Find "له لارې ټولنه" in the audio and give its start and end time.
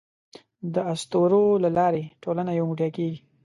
1.63-2.51